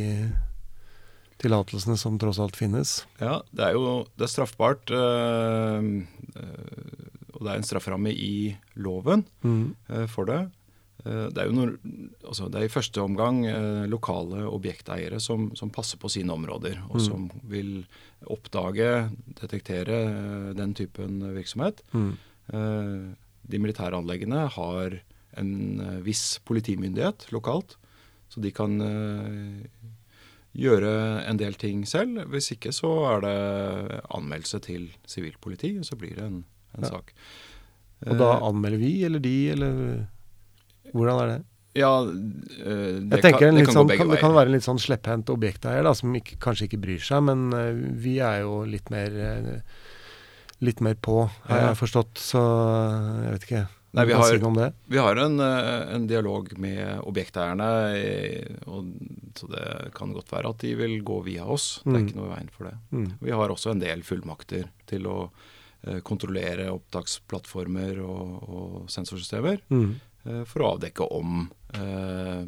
tillatelsene 1.40 1.96
som 1.96 2.18
tross 2.20 2.40
alt 2.42 2.58
finnes? 2.58 2.98
Ja, 3.20 3.38
det 3.56 3.70
er 3.70 3.78
jo 3.78 3.94
det 4.12 4.26
er 4.26 4.32
straffbart. 4.32 4.92
Øh, 4.92 5.86
og 7.32 7.46
det 7.46 7.52
er 7.52 7.56
en 7.56 7.64
strafferamme 7.64 8.12
i 8.12 8.52
loven 8.76 9.24
mm. 9.40 9.64
øh, 9.88 10.06
for 10.12 10.28
det. 10.28 10.42
Eh, 11.04 11.26
det 11.32 11.42
er 11.42 11.48
jo 11.48 11.56
når, 11.56 11.74
altså 12.26 12.48
det 12.52 12.60
er 12.60 12.68
i 12.68 12.72
første 12.72 13.02
omgang 13.02 13.42
eh, 13.48 13.84
lokale 13.90 14.44
objekteiere 14.50 15.20
som, 15.22 15.50
som, 15.56 15.72
passer 15.72 16.00
på 16.00 16.10
sine 16.12 16.34
områder, 16.34 16.82
og 16.90 16.98
mm. 16.98 17.04
som 17.04 17.28
vil 17.48 17.84
oppdage, 18.28 19.08
detektere 19.40 20.00
eh, 20.10 20.48
den 20.58 20.74
typen 20.76 21.22
virksomhet. 21.36 21.82
Mm. 21.92 22.12
Eh, 22.52 22.96
de 23.50 23.62
militære 23.62 23.96
anleggene 23.98 24.46
har 24.52 25.00
en 25.40 25.52
viss 26.04 26.40
politimyndighet 26.44 27.28
lokalt, 27.34 27.76
så 28.30 28.42
de 28.42 28.50
kan 28.54 28.76
gjøre 30.54 30.90
en 31.22 31.38
del 31.38 31.56
ting 31.58 31.82
selv. 31.88 32.20
Hvis 32.30 32.50
ikke 32.54 32.72
så 32.74 32.90
er 33.12 33.24
det 33.24 34.00
anmeldelse 34.10 34.60
til 34.66 34.88
sivilt 35.08 35.40
politi, 35.42 35.72
og 35.78 35.86
så 35.86 35.98
blir 35.98 36.18
det 36.18 36.26
en, 36.26 36.40
en 36.76 36.86
ja. 36.86 36.92
sak. 36.92 37.14
Og 38.06 38.18
da 38.20 38.30
anmelder 38.46 38.82
vi, 38.82 38.92
eller 39.06 39.22
de, 39.22 39.34
eller 39.54 39.80
hvordan 40.92 41.22
er 41.22 41.32
det? 41.34 41.40
Ja, 41.78 42.02
øh, 42.02 43.02
det, 43.06 43.20
kan, 43.22 43.54
det, 43.54 43.66
kan 43.68 43.74
sånn, 43.74 43.90
kan, 43.92 44.08
det, 44.10 44.18
kan, 44.18 44.34
være 44.34 44.50
en 44.50 44.56
litt 44.56 44.66
sånn 44.66 44.80
slepphendt 44.82 45.30
objekteier 45.30 45.86
da, 45.86 45.94
som 45.94 46.14
ikke, 46.18 46.40
kanskje 46.42 46.66
ikke 46.66 46.80
bryr 46.82 47.04
seg, 47.04 47.22
men 47.28 47.50
øh, 47.54 47.84
vi 48.02 48.16
er 48.26 48.42
jo 48.42 48.64
litt 48.66 48.90
mer 48.90 49.14
øh, 49.14 49.52
litt 50.66 50.82
mer 50.82 50.98
på, 50.98 51.22
har 51.46 51.70
jeg 51.70 51.78
forstått. 51.78 52.18
Så 52.20 52.40
jeg 52.40 53.36
vet 53.36 53.46
ikke. 53.46 53.62
Nei, 53.90 54.04
vi, 54.06 54.14
har, 54.14 54.34
vi 54.86 54.98
har 55.02 55.18
en, 55.18 55.40
en, 55.42 56.04
dialog 56.06 56.52
med 56.62 57.00
objekteierne, 57.10 57.70
og, 58.70 58.90
så 59.34 59.48
det 59.50 59.64
kan 59.96 60.12
godt 60.14 60.30
være 60.30 60.52
at 60.52 60.60
de 60.62 60.74
vil 60.78 61.00
gå 61.02 61.16
via 61.26 61.42
oss. 61.42 61.80
Det 61.82 61.88
er 61.88 61.96
mm. 61.96 62.04
ikke 62.04 62.18
noe 62.20 62.28
i 62.28 62.34
veien 62.36 62.52
for 62.54 62.68
det. 62.68 62.76
Mm. 62.94 63.08
Vi 63.24 63.34
har 63.40 63.54
også 63.56 63.72
en 63.72 63.82
del 63.82 64.04
fullmakter 64.06 64.68
til 64.90 65.10
å 65.10 65.16
kontrollere 66.06 66.68
opptaksplattformer 66.70 67.98
og, 68.04 68.36
og 68.46 68.94
sensorsystemer. 68.94 69.58
Mm. 69.72 69.96
Eh, 70.24 70.44
for 70.48 70.64
å 70.64 70.70
avdekke 70.74 71.06
om 71.16 71.42
eh, 71.76 72.44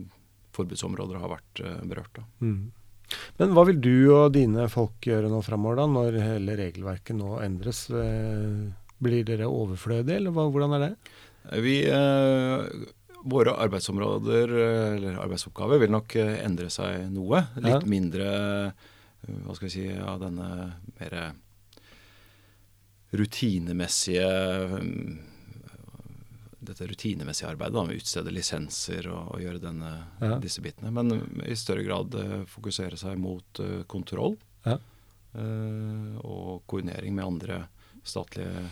forbudsområder 0.57 1.21
har 1.23 1.33
vært 1.33 1.65
eh, 1.65 1.83
berørt. 1.89 2.23
Mm. 2.45 2.71
Men 3.41 3.53
hva 3.57 3.67
vil 3.69 3.81
du 3.83 3.95
og 4.15 4.33
dine 4.37 4.69
folk 4.73 5.05
gjøre 5.09 5.31
nå 5.33 5.43
framover, 5.45 5.83
da, 5.83 5.89
når 5.91 6.21
hele 6.23 6.57
regelverket 6.61 7.19
nå 7.19 7.37
endres? 7.45 7.85
Blir 9.03 9.27
dere 9.29 9.51
overflødige, 9.51 10.17
eller 10.21 10.33
hva, 10.33 10.47
hvordan 10.49 10.77
er 10.79 10.85
det? 10.87 10.93
Vi, 11.61 11.75
våre 13.29 13.57
arbeidsområder, 13.67 14.55
eller 14.95 15.19
arbeidsoppgaver, 15.27 15.83
vil 15.83 15.93
nok 15.93 16.17
endre 16.23 16.71
seg 16.73 17.11
noe. 17.13 17.43
Litt 17.59 17.83
ja. 17.83 17.91
mindre 17.91 18.31
hva 19.43 19.59
skal 19.59 19.69
vi 19.69 19.75
si, 19.75 19.85
av 19.93 20.23
denne 20.23 20.49
mer 20.97 21.19
rutinemessige 23.13 24.31
mm, 24.73 25.32
dette 26.63 26.87
rutinemessige 26.87 27.51
arbeidet 27.51 27.75
da, 27.75 27.85
med 27.87 27.97
å 27.97 28.01
utstede 28.01 28.33
lisenser 28.35 29.09
og, 29.11 29.35
og 29.35 29.43
gjøre 29.43 29.63
denne, 29.63 29.93
ja. 30.23 30.39
disse 30.43 30.63
bitene. 30.65 30.93
Men 30.95 31.43
i 31.43 31.57
større 31.59 31.85
grad 31.87 32.15
uh, 32.19 32.43
fokusere 32.51 32.99
seg 33.01 33.19
mot 33.21 33.63
uh, 33.63 33.83
kontroll 33.91 34.37
ja. 34.67 34.77
uh, 34.79 36.13
og 36.23 36.63
koordinering 36.71 37.17
med 37.19 37.27
andre 37.27 37.65
statlige 38.07 38.65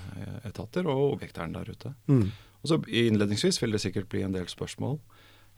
etater 0.46 0.86
og 0.90 1.16
objekterne 1.16 1.54
der 1.54 1.70
ute. 1.70 1.92
Mm. 2.10 2.30
Og 2.60 2.70
så 2.70 2.80
Innledningsvis 2.86 3.60
vil 3.62 3.76
det 3.76 3.82
sikkert 3.82 4.08
bli 4.10 4.24
en 4.26 4.34
del 4.34 4.48
spørsmål 4.50 4.98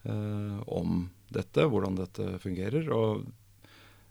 om 0.02 1.04
dette, 1.30 1.62
hvordan 1.70 1.94
dette 1.94 2.24
fungerer. 2.42 2.88
og 2.90 3.22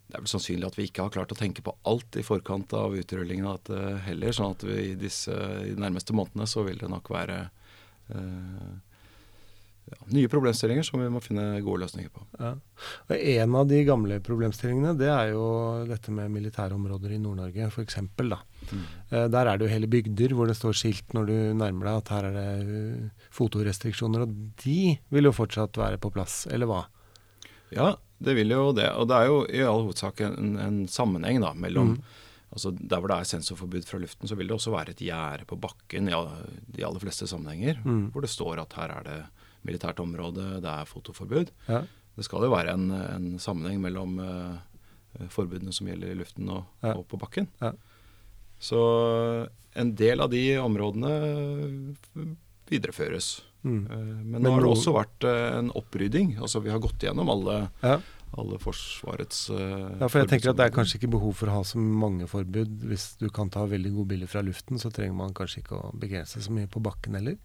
det 0.07 0.15
er 0.15 0.23
vel 0.23 0.31
sannsynlig 0.31 0.69
at 0.69 0.77
vi 0.79 0.85
ikke 0.87 1.03
har 1.03 1.11
klart 1.11 1.33
å 1.35 1.37
tenke 1.37 1.63
på 1.63 1.73
alt 1.87 2.15
i 2.15 2.23
forkant 2.23 2.71
av 2.79 2.95
utrullingen 2.95 3.49
av 3.51 3.59
dette 3.59 3.97
heller. 4.07 4.31
sånn 4.31 4.55
at 4.55 4.63
vi 4.65 4.77
i, 4.85 4.95
disse, 4.99 5.35
i 5.35 5.75
de 5.75 5.83
nærmeste 5.83 6.15
månedene 6.15 6.47
så 6.47 6.63
vil 6.63 6.79
det 6.79 6.89
nok 6.91 7.11
være 7.11 7.41
Eh, 7.43 7.60
ja, 9.91 9.97
nye 10.05 10.29
problemstillinger 10.31 10.85
som 10.87 11.01
vi 11.01 11.09
må 11.11 11.19
finne 11.23 11.43
gode 11.63 11.83
løsninger 11.83 12.11
på. 12.13 12.23
Ja. 12.39 12.51
Og 13.09 13.15
En 13.33 13.55
av 13.59 13.67
de 13.67 13.81
gamle 13.87 14.19
problemstillingene 14.23 14.93
det 14.99 15.09
er 15.11 15.33
jo 15.33 15.43
dette 15.89 16.13
med 16.15 16.31
militærområder 16.31 17.15
i 17.15 17.19
Nord-Norge 17.21 17.67
f.eks. 17.67 17.99
Mm. 17.99 18.85
Eh, 19.09 19.27
der 19.33 19.41
er 19.45 19.57
det 19.57 19.67
jo 19.67 19.73
hele 19.73 19.91
bygder 19.91 20.35
hvor 20.37 20.47
det 20.47 20.57
står 20.59 20.77
skilt 20.77 21.17
når 21.17 21.27
du 21.27 21.35
nærmer 21.59 21.89
deg 21.89 21.99
at 21.99 22.13
her 22.15 22.29
er 22.29 22.37
det 22.37 22.47
eh, 22.61 23.27
fotorestriksjoner. 23.35 24.25
Og 24.25 24.63
de 24.63 24.95
vil 25.11 25.29
jo 25.29 25.35
fortsatt 25.35 25.81
være 25.81 25.99
på 26.01 26.13
plass, 26.13 26.45
eller 26.51 26.71
hva? 26.71 26.85
Ja, 27.75 27.93
det 28.21 28.35
vil 28.37 28.53
jo 28.53 28.71
det. 28.77 28.89
Og 28.95 29.09
det 29.11 29.17
er 29.17 29.31
jo 29.31 29.43
i 29.49 29.63
all 29.65 29.87
hovedsak 29.87 30.23
en, 30.27 30.57
en 30.61 30.83
sammenheng 30.91 31.43
da, 31.43 31.55
mellom 31.57 31.95
mm 31.97 32.19
altså 32.51 32.71
Der 32.75 32.99
hvor 32.99 33.11
det 33.11 33.17
er 33.17 33.29
sensorforbud 33.29 33.85
fra 33.87 33.99
luften, 34.01 34.27
så 34.27 34.35
vil 34.35 34.49
det 34.49 34.57
også 34.57 34.73
være 34.73 34.91
et 34.91 35.03
gjerde 35.05 35.47
på 35.47 35.57
bakken 35.59 36.09
i 36.09 36.17
de 36.75 36.85
aller 36.85 36.99
fleste 36.99 37.27
sammenhenger. 37.27 37.79
Mm. 37.85 38.09
Hvor 38.11 38.25
det 38.25 38.31
står 38.33 38.61
at 38.63 38.75
her 38.75 38.91
er 38.97 39.07
det 39.07 39.19
militært 39.67 40.01
område, 40.03 40.59
det 40.63 40.69
er 40.71 40.89
fotoforbud. 40.89 41.51
Ja. 41.67 41.83
Det 42.17 42.25
skal 42.27 42.43
jo 42.43 42.51
være 42.51 42.75
en, 42.75 42.89
en 42.91 43.29
sammenheng 43.39 43.79
mellom 43.83 44.19
uh, 44.19 45.27
forbudene 45.31 45.73
som 45.75 45.87
gjelder 45.87 46.11
i 46.11 46.19
luften 46.19 46.49
og, 46.51 46.65
ja. 46.83 46.95
og 46.97 47.05
på 47.07 47.19
bakken. 47.21 47.47
Ja. 47.61 47.71
Så 48.61 48.81
en 49.79 49.93
del 49.97 50.21
av 50.21 50.33
de 50.33 50.43
områdene 50.61 51.13
videreføres. 52.71 53.37
Mm. 53.61 53.83
Uh, 53.85 53.95
men, 53.95 54.25
men 54.35 54.43
nå 54.43 54.55
har 54.57 54.65
det 54.65 54.73
også 54.73 54.95
vært 54.97 55.29
uh, 55.29 55.59
en 55.61 55.71
opprydding. 55.77 56.35
Altså 56.41 56.63
Vi 56.65 56.73
har 56.73 56.83
gått 56.83 57.05
gjennom 57.05 57.31
alle 57.31 57.61
alle 58.39 58.59
Forsvarets 58.61 59.49
uh, 59.51 59.97
Ja, 59.99 60.07
for 60.07 60.21
jeg 60.21 60.29
tenker 60.31 60.53
at 60.53 60.59
Det 60.59 60.67
er 60.67 60.75
kanskje 60.75 60.99
ikke 60.99 61.13
behov 61.17 61.35
for 61.39 61.51
å 61.51 61.57
ha 61.59 61.63
så 61.67 61.81
mange 61.81 62.27
forbud. 62.31 62.85
Hvis 62.87 63.15
du 63.19 63.27
kan 63.33 63.51
ta 63.51 63.65
veldig 63.69 63.91
gode 63.95 64.13
bilder 64.13 64.31
fra 64.31 64.43
luften, 64.45 64.79
så 64.81 64.91
trenger 64.93 65.17
man 65.17 65.35
kanskje 65.37 65.63
ikke 65.63 65.79
å 65.79 65.91
begrense 65.99 66.43
så 66.43 66.53
mye 66.55 66.69
på 66.71 66.83
bakken 66.83 67.17
heller. 67.19 67.39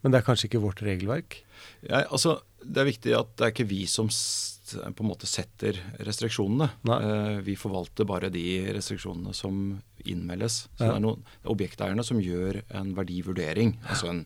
Men 0.00 0.14
det 0.14 0.20
er 0.20 0.24
kanskje 0.24 0.48
ikke 0.48 0.62
vårt 0.62 0.80
regelverk? 0.84 1.42
Ja, 1.84 2.06
altså, 2.06 2.40
Det 2.60 2.80
er 2.80 2.88
viktig 2.88 3.12
at 3.16 3.34
det 3.36 3.44
er 3.44 3.52
ikke 3.52 3.68
vi 3.68 3.82
som 3.88 4.08
på 4.08 5.02
en 5.02 5.08
måte 5.08 5.28
setter 5.28 5.76
restriksjonene. 6.06 6.70
Uh, 6.86 7.40
vi 7.44 7.56
forvalter 7.58 8.08
bare 8.08 8.30
de 8.32 8.44
restriksjonene 8.76 9.34
som 9.36 9.80
innmeldes. 10.06 10.62
Så 10.78 10.86
ja. 10.86 10.94
Det 10.94 10.96
er 10.96 11.04
noen 11.04 11.28
objekteierne 11.52 12.06
som 12.06 12.22
gjør 12.22 12.62
en 12.80 12.94
verdivurdering. 12.96 13.76
altså 13.88 14.14
en 14.14 14.24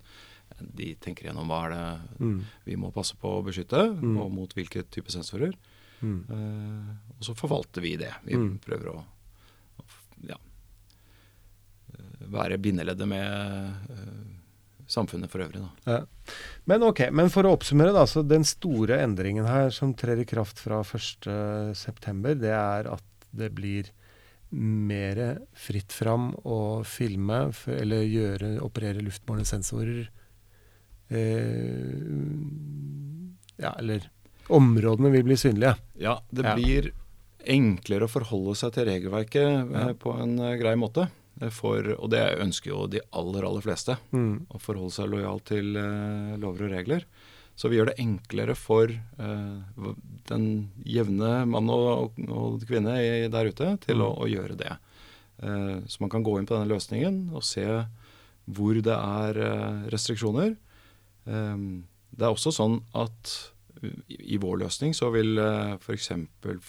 de 0.60 0.92
tenker 1.02 1.28
gjennom 1.28 1.48
hva 1.50 1.64
er 1.66 1.72
det 1.74 2.24
mm. 2.24 2.36
vi 2.68 2.76
må 2.78 2.90
passe 2.94 3.16
på 3.20 3.38
å 3.38 3.44
beskytte, 3.46 3.80
mm. 3.90 4.18
og 4.22 4.32
mot 4.34 4.52
hvilke 4.56 4.84
type 4.92 5.12
sensorer. 5.12 5.54
Mm. 6.04 6.20
Uh, 6.28 7.18
og 7.18 7.26
så 7.28 7.34
forvalter 7.38 7.84
vi 7.84 7.94
det. 8.00 8.12
Vi 8.26 8.36
mm. 8.38 8.52
prøver 8.64 8.92
å, 8.92 8.98
å 9.80 9.86
ja, 10.28 10.38
eh, 11.94 12.24
være 12.34 12.60
bindeleddet 12.60 13.08
med 13.08 13.90
uh, 13.90 14.22
samfunnet 14.90 15.32
for 15.32 15.44
øvrig. 15.46 15.64
Ja. 15.88 16.02
Men 16.68 16.84
ok, 16.86 17.06
men 17.14 17.32
for 17.32 17.46
å 17.46 17.54
oppsummere, 17.56 17.94
da, 17.96 18.04
så 18.10 18.24
den 18.26 18.44
store 18.48 19.00
endringen 19.04 19.48
her 19.48 19.72
som 19.74 19.94
trer 19.96 20.20
i 20.20 20.28
kraft 20.28 20.60
fra 20.62 20.82
1.9., 20.84 22.34
det 22.40 22.54
er 22.54 22.90
at 22.92 23.28
det 23.34 23.50
blir 23.56 23.90
mer 24.54 25.20
fritt 25.58 25.92
fram 25.92 26.30
å 26.46 26.84
filme 26.86 27.48
eller 27.74 28.04
gjøre, 28.06 28.50
operere 28.62 29.02
luftbårne 29.02 29.46
sensorer. 29.48 30.06
Eh, 31.08 32.04
ja, 33.58 33.74
eller 33.78 34.06
Områdene 34.52 35.10
vil 35.14 35.24
bli 35.24 35.36
synlige. 35.40 35.76
Ja, 36.00 36.18
det 36.30 36.44
blir 36.58 36.90
enklere 37.50 38.08
å 38.08 38.12
forholde 38.12 38.56
seg 38.58 38.74
til 38.76 38.88
regelverket 38.88 39.44
eh, 39.44 39.76
ja. 39.90 39.92
på 39.98 40.14
en 40.20 40.38
uh, 40.40 40.54
grei 40.60 40.74
måte. 40.80 41.08
Eh, 41.40 41.52
for, 41.54 41.86
og 41.98 42.10
det 42.12 42.22
ønsker 42.42 42.72
jo 42.72 42.86
de 42.90 43.02
aller, 43.16 43.46
aller 43.46 43.64
fleste. 43.64 43.98
Mm. 44.14 44.46
Å 44.48 44.60
forholde 44.62 44.96
seg 44.96 45.10
lojalt 45.12 45.48
til 45.52 45.74
uh, 45.76 46.34
lover 46.40 46.68
og 46.68 46.74
regler. 46.76 47.06
Så 47.54 47.70
vi 47.70 47.78
gjør 47.78 47.92
det 47.92 48.00
enklere 48.02 48.56
for 48.58 48.90
uh, 48.90 49.92
den 50.30 50.48
jevne 50.90 51.44
mann 51.46 51.70
og, 51.70 52.16
og 52.26 52.64
kvinne 52.66 52.96
i, 52.98 53.12
der 53.30 53.50
ute 53.52 53.76
til 53.84 54.00
mm. 54.00 54.06
å, 54.06 54.10
å, 54.24 54.30
gjøre 54.30 54.58
det. 54.58 54.74
så 55.90 56.00
man 56.00 56.10
kan 56.10 56.22
gå 56.24 56.36
inn 56.38 56.46
på 56.46 56.54
denne 56.54 56.70
løsningen 56.70 57.16
og 57.34 57.42
se 57.44 57.66
hvor 58.56 58.78
det 58.86 58.94
er 58.94 59.38
restriksjoner. 59.92 60.54
det 61.26 62.22
er 62.22 62.30
også 62.30 62.52
sånn 62.54 62.78
at 62.94 63.32
i 64.08 64.38
vår 64.40 64.60
løsning 64.64 64.94
så 64.96 65.10
vil 65.14 65.38
uh, 65.40 65.74
f.eks. 65.76 66.10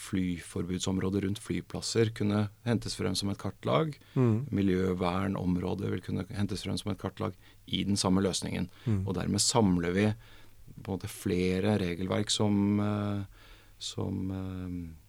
flyforbudsområder 0.06 1.26
rundt 1.26 1.42
flyplasser 1.42 2.12
kunne 2.16 2.46
hentes 2.66 2.96
frem 2.98 3.16
som 3.18 3.32
et 3.32 3.40
kartlag. 3.40 3.96
Mm. 4.14 4.46
Miljøvernområdet 4.54 5.92
vil 5.92 6.04
kunne 6.04 6.26
hentes 6.36 6.66
frem 6.66 6.78
som 6.80 6.92
et 6.92 7.00
kartlag 7.00 7.36
i 7.66 7.82
den 7.88 7.98
samme 8.00 8.24
løsningen. 8.24 8.68
Mm. 8.84 9.02
Og 9.06 9.16
dermed 9.18 9.42
samler 9.42 9.96
vi 9.96 10.06
på 10.76 10.92
en 10.92 10.96
måte 10.98 11.10
flere 11.10 11.78
regelverk 11.80 12.32
som, 12.32 12.80
uh, 12.80 13.50
som 13.78 14.30
uh, 14.30 15.05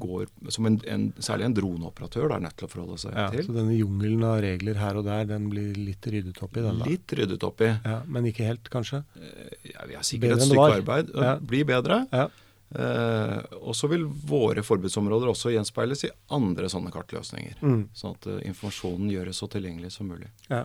går 0.00 0.28
Som 0.54 0.68
en, 0.68 0.78
en, 0.88 1.08
særlig 1.22 1.48
en 1.48 1.56
droneoperatør 1.56 2.36
er 2.36 2.44
nødt 2.44 2.56
til 2.60 2.68
å 2.68 2.70
forholde 2.72 3.00
seg 3.02 3.16
ja, 3.16 3.26
til. 3.32 3.46
Så 3.48 3.56
denne 3.56 3.74
jungelen 3.76 4.22
av 4.28 4.38
regler 4.44 4.78
her 4.80 5.00
og 5.00 5.08
der, 5.08 5.26
den 5.30 5.48
blir 5.52 5.74
litt 5.76 6.06
ryddet 6.06 6.40
opp 6.44 6.56
i? 6.56 6.64
Den, 6.64 6.80
da. 6.80 6.88
Litt 6.88 7.16
ryddet 7.18 7.48
opp 7.48 7.64
i. 7.64 7.72
Ja, 7.72 7.98
men 8.06 8.30
ikke 8.30 8.46
helt, 8.48 8.70
kanskje? 8.72 9.02
Eh, 9.18 9.72
ja, 9.74 9.88
Vi 9.90 9.98
har 9.98 10.06
sikkert 10.06 10.28
bedre 10.28 10.40
et 10.40 10.48
stykke 10.50 10.70
arbeid. 10.80 11.12
Ja. 11.16 11.34
Blir 11.52 11.68
bedre. 11.68 12.02
Ja. 12.12 12.28
Eh, 12.72 13.38
og 13.60 13.74
så 13.76 13.88
vil 13.92 14.06
våre 14.06 14.64
forbudsområder 14.64 15.28
også 15.32 15.52
gjenspeiles 15.52 16.06
i 16.08 16.12
andre 16.32 16.70
sånne 16.72 16.92
kartløsninger. 16.94 17.58
Mm. 17.60 17.82
Sånn 17.96 18.16
at 18.16 18.28
uh, 18.30 18.38
informasjonen 18.48 19.10
gjøres 19.12 19.42
så 19.42 19.48
tilgjengelig 19.52 19.92
som 19.96 20.08
mulig. 20.08 20.30
Ja. 20.48 20.64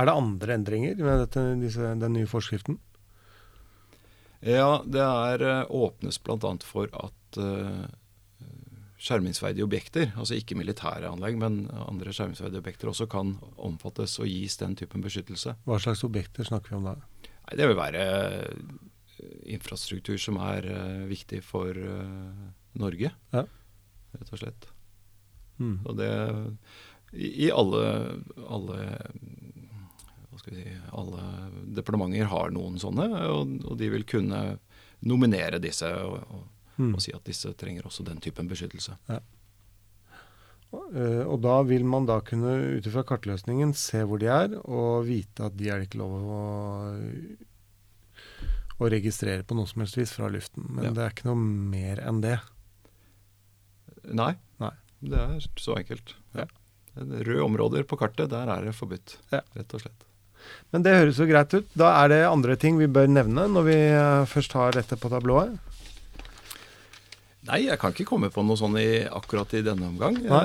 Er 0.00 0.08
det 0.08 0.14
andre 0.16 0.56
endringer 0.56 0.96
med 0.96 1.26
dette, 1.26 1.44
disse, 1.60 1.92
den 2.00 2.16
nye 2.16 2.30
forskriften? 2.30 2.78
Ja, 4.40 4.80
det 4.88 5.02
er 5.04 5.44
uh, 5.44 5.74
åpnes 5.84 6.18
bl.a. 6.24 6.54
for 6.64 6.88
at 6.96 7.38
uh, 7.38 7.84
skjermingsverdige 9.02 9.66
objekter, 9.66 10.12
altså 10.14 10.36
ikke 10.38 10.56
militære 10.58 11.10
anlegg, 11.10 11.38
men 11.40 11.64
andre 11.74 12.14
skjermingsverdige 12.14 12.62
objekter 12.62 12.92
også 12.92 13.08
kan 13.10 13.34
omfattes 13.58 14.18
og 14.22 14.30
gis 14.30 14.58
den 14.60 14.76
typen 14.78 15.02
beskyttelse. 15.02 15.56
Hva 15.66 15.78
slags 15.82 16.04
objekter 16.06 16.46
snakker 16.46 16.74
vi 16.74 16.78
om 16.78 16.86
da? 16.86 16.94
Nei, 17.24 17.56
det 17.58 17.66
vil 17.66 17.78
være 17.80 18.04
eh, 18.06 18.76
infrastruktur 19.56 20.20
som 20.22 20.38
er 20.42 20.68
uh, 20.70 21.02
viktig 21.10 21.42
for 21.46 21.74
uh, 21.74 22.46
Norge, 22.78 23.10
ja. 23.34 23.44
rett 24.14 24.30
og 24.30 24.40
slett. 24.40 24.70
Mm. 25.58 25.76
Og 25.82 25.98
det 25.98 26.12
i, 27.12 27.28
i 27.46 27.50
alle, 27.52 27.82
alle 28.46 28.78
si, 30.42 30.62
alle 30.94 31.26
departementer 31.74 32.30
har 32.30 32.54
noen 32.54 32.78
sånne, 32.82 33.10
og, 33.34 33.58
og 33.66 33.76
de 33.82 33.90
vil 33.92 34.06
kunne 34.08 34.42
nominere 35.02 35.60
disse. 35.62 35.90
og, 35.90 36.22
og 36.30 36.51
mm. 36.76 36.92
og 36.94 37.04
si 37.04 37.14
at 37.14 37.24
disse 37.28 37.52
trenger 37.58 37.86
også 37.88 38.04
den 38.06 38.20
typen 38.22 38.50
beskyttelse. 38.50 38.96
Ja. 39.10 39.20
Uh, 40.72 41.28
og 41.28 41.42
da 41.44 41.58
vil 41.68 41.84
man 41.84 42.06
da 42.08 42.22
kunne 42.24 42.54
ut 42.78 42.86
ifra 42.88 43.04
kartløsningen 43.04 43.74
se 43.76 44.00
hvor 44.08 44.20
de 44.22 44.30
er, 44.32 44.54
og 44.64 45.04
vite 45.08 45.50
at 45.50 45.56
de 45.58 45.68
er 45.68 45.80
det 45.80 45.90
ikke 45.90 46.00
lov 46.00 46.14
å, 46.16 46.44
å 48.80 48.92
registrere 48.92 49.44
på 49.44 49.58
noe 49.58 49.68
som 49.68 49.84
helst 49.84 50.00
vis 50.00 50.14
fra 50.16 50.30
luften. 50.32 50.64
Men 50.70 50.88
ja. 50.88 50.94
det 50.96 51.04
er 51.04 51.14
ikke 51.16 51.28
noe 51.28 51.42
mer 51.74 52.00
enn 52.06 52.22
det. 52.24 52.38
Nei. 54.08 54.32
Nei. 54.62 54.72
Det 55.02 55.18
er 55.18 55.50
så 55.60 55.76
enkelt. 55.76 56.16
Ja. 56.38 56.48
Røde 56.96 57.42
områder 57.44 57.84
på 57.88 57.98
kartet, 58.00 58.30
der 58.32 58.48
er 58.52 58.64
det 58.64 58.74
forbudt. 58.76 59.18
Ja. 59.32 59.42
Rett 59.56 59.76
og 59.76 59.84
slett. 59.84 60.08
Men 60.72 60.84
det 60.84 60.94
høres 60.96 61.20
jo 61.20 61.28
greit 61.28 61.52
ut. 61.54 61.68
Da 61.78 61.92
er 62.00 62.10
det 62.12 62.22
andre 62.26 62.56
ting 62.58 62.78
vi 62.80 62.88
bør 62.90 63.10
nevne 63.10 63.46
når 63.50 63.66
vi 63.68 63.76
uh, 63.92 64.24
først 64.28 64.56
har 64.58 64.74
dette 64.76 64.98
på 64.98 65.10
tablået. 65.12 65.54
Nei, 67.48 67.64
jeg 67.66 67.78
kan 67.82 67.94
ikke 67.94 68.06
komme 68.06 68.30
på 68.30 68.44
noe 68.46 68.58
sånn 68.58 68.76
i, 68.78 69.02
akkurat 69.02 69.50
i 69.58 69.64
denne 69.66 69.88
omgang. 69.90 70.20
Nei. 70.22 70.44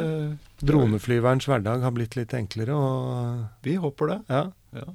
Droneflyverens 0.65 1.45
hverdag 1.49 1.85
har 1.85 1.93
blitt 1.93 2.17
litt 2.17 2.33
enklere. 2.33 2.73
Og... 2.73 3.43
Vi 3.65 3.77
håper 3.81 4.13
det. 4.13 4.19
Ja. 4.33 4.47
ja. 4.79 4.87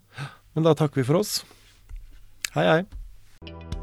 Men 0.57 0.67
da 0.67 0.75
takker 0.79 1.03
vi 1.03 1.07
for 1.07 1.23
oss. 1.23 1.39
Hei, 2.57 2.67
hei. 2.67 3.82